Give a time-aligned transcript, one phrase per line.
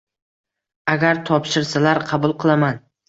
[0.93, 2.81] –Agar topshirsalar, qabul qilaman.